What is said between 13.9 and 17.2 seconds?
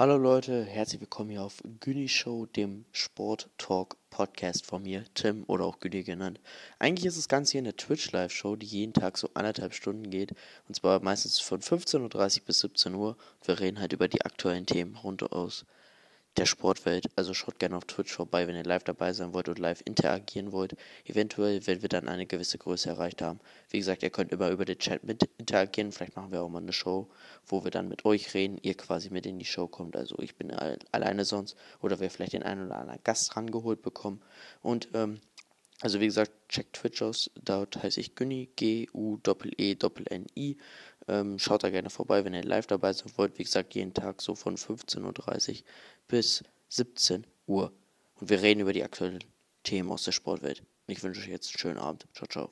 über die aktuellen Themen rund aus der Sportwelt.